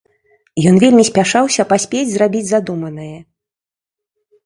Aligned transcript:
Ён 0.69 0.75
вельмі 0.83 1.03
спяшаўся 1.09 1.67
паспець 1.75 2.03
зрабіць 2.17 2.45
задуманае. 2.51 3.15